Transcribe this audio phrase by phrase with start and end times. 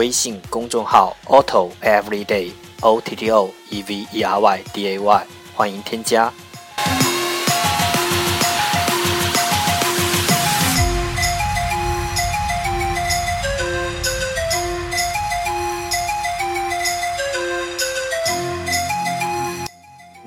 [0.00, 6.32] 微信公众号 Otto Everyday O T T O E V E R Y D A Y，欢迎添加。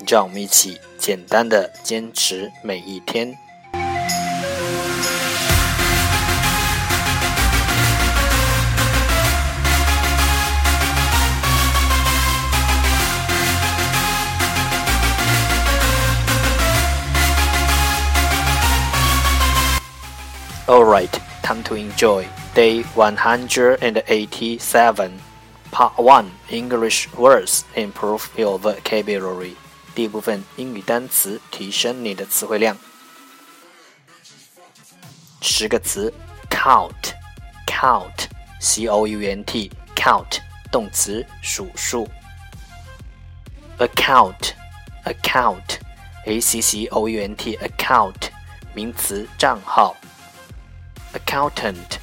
[0.06, 3.36] 让我们一起简单的坚持每一天。
[20.67, 25.21] Alright, time to enjoy day 187,
[25.71, 29.55] part 1 English words improve your vocabulary.
[29.95, 32.77] 第一部分英语单词提升你的词汇量。
[35.41, 36.13] 十个词：
[36.49, 40.37] count，count，c o u n t，count，
[40.71, 42.07] 动词，数数。
[43.79, 48.29] account，account，a c c o u n t，account，
[48.73, 49.95] 名词，账号。
[51.13, 51.99] accountant,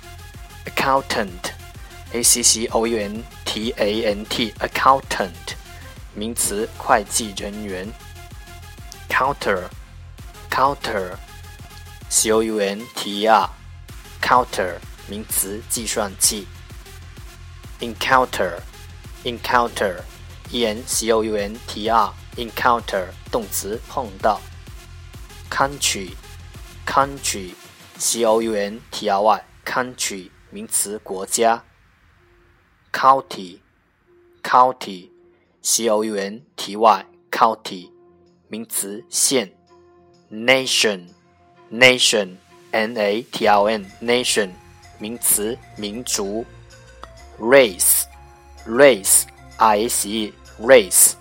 [0.64, 1.52] accountant,
[2.12, 5.54] a c c o u n t a n t, accountant，
[6.14, 7.92] 名词，会计人员。
[9.08, 9.68] counter,
[10.50, 11.16] counter,
[12.08, 13.48] c o u n t e r,
[14.20, 14.74] counter，
[15.08, 16.46] 名词，计算器。
[17.80, 18.60] encounter,
[19.24, 20.00] encounter,
[20.50, 24.40] e n c o u n t r, encounter，动词，碰到。
[25.50, 26.10] country,
[26.86, 27.54] country。
[28.01, 31.63] C o u n t r y country 名词国家
[32.91, 33.59] ，county
[34.41, 35.11] county
[35.61, 37.91] c o u n t y county
[38.47, 39.53] 名词县
[40.31, 41.09] ，nation
[41.71, 42.37] nation
[42.71, 44.49] n a t i o n nation
[44.97, 46.43] 名词民族
[47.37, 48.05] Race,
[48.65, 49.25] race,
[49.57, 51.13] R-A-C-E, race,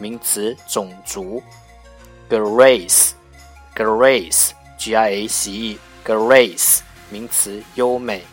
[0.00, 1.40] 名词种族
[2.28, 3.12] ，grace
[3.76, 6.79] grace g i a c e Grace
[7.09, 8.25] 名词，优美。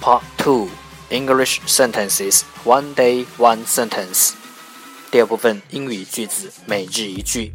[0.00, 0.68] Part Two
[1.10, 4.32] English Sentences One Day One Sentence
[5.12, 7.54] 第二部分英语句子每日一句。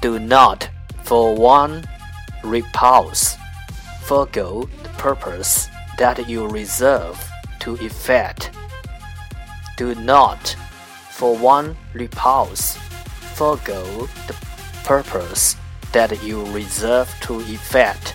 [0.00, 0.64] Do not,
[1.04, 1.84] for one,
[2.42, 3.36] repulse,
[4.06, 5.66] forego the purpose
[5.98, 7.16] that you reserve
[7.60, 8.50] to effect.
[9.76, 10.56] Do not,
[11.12, 12.76] for one, repulse,
[13.34, 14.34] forego the
[14.84, 15.56] purpose
[15.92, 18.14] that you reserve to effect.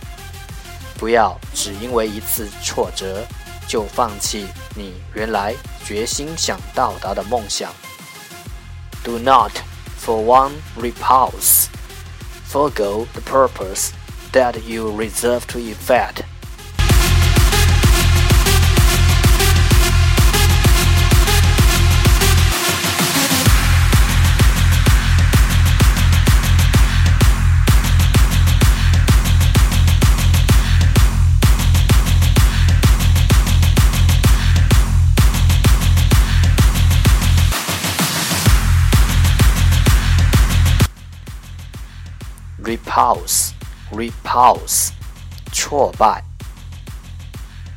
[0.97, 3.25] 不要只因为一次挫折
[3.69, 7.71] 就放弃你原来决心想到达的梦想。
[9.03, 9.51] Do not,
[9.99, 11.67] for one, repulse,
[12.47, 13.91] forego the purpose
[14.31, 16.23] that you reserve to effect.
[42.69, 43.53] repulse
[43.91, 44.91] repulse
[45.51, 46.23] 挫败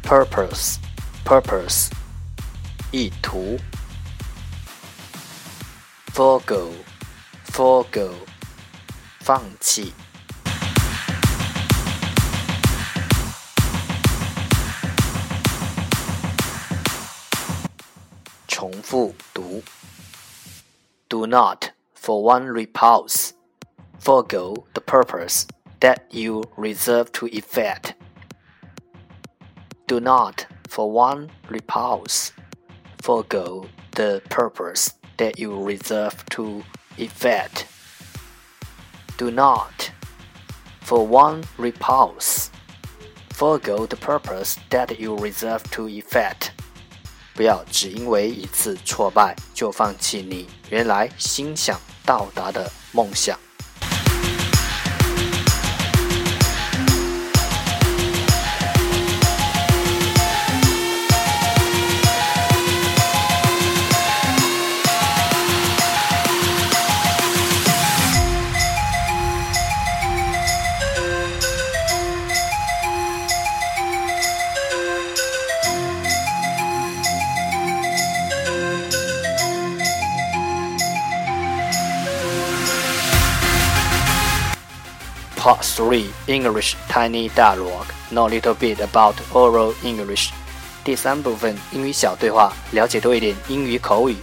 [0.03, 0.79] purpose
[1.25, 1.91] purpose
[2.91, 3.59] 意图
[6.13, 6.73] forego
[7.45, 8.15] forego
[9.21, 9.93] 放弃
[18.49, 19.63] 重复读
[21.09, 23.32] do not for one repulse
[24.03, 25.47] forego the purpose
[25.81, 27.95] that you reserve to effect.
[29.87, 32.33] Do not, for one repulse,
[33.01, 36.63] forego the purpose that you reserve to
[36.97, 37.67] effect.
[39.17, 39.91] Do not,
[40.81, 42.51] for one repulse.
[43.31, 46.53] Forgo the purpose that you reserve to effect.
[47.35, 53.39] 不要只因为一次挫败就放弃你原来心想到达的梦想。
[85.43, 90.31] Part 3 English Tiny Dialogue Know a little bit about oral English
[90.85, 94.17] 第三部分英语小对话，了解多一点英语口语。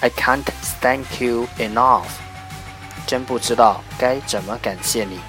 [0.00, 0.44] I can't
[0.80, 2.08] thank you enough，
[3.06, 5.20] 真不知道该怎么感谢你。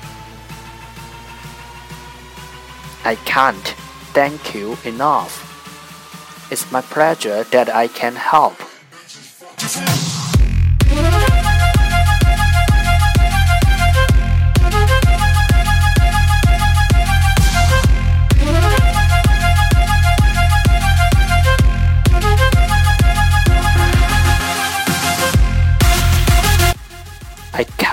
[3.03, 3.55] I can't
[4.13, 5.29] thank you enough.
[6.49, 8.55] It's my pleasure that I can help.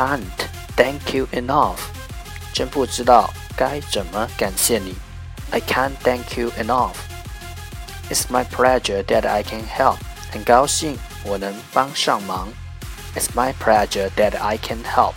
[0.00, 1.78] can't thank you enough，
[2.52, 4.94] 真不知道该怎么感谢你。
[5.50, 6.94] I can't thank you enough.
[8.10, 9.98] It's my pleasure that I can help.
[10.32, 12.48] 很高兴我能帮上忙。
[13.14, 15.14] It's my pleasure that I can help.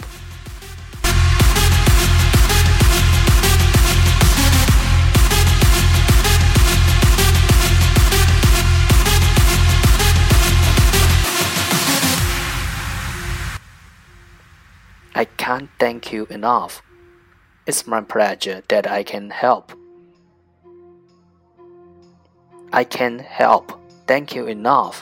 [15.14, 16.82] I can't thank you enough.
[17.66, 19.74] It's my pleasure that I can help.
[22.72, 23.74] I can help
[24.06, 24.98] thank you enough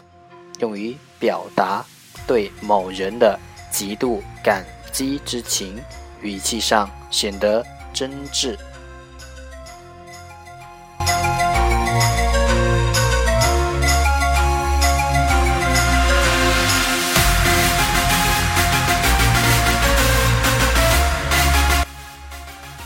[0.60, 1.86] 用于表达
[2.26, 3.38] 对某人的
[3.72, 5.82] 极度感激之情，
[6.22, 8.58] 语气上显得真挚。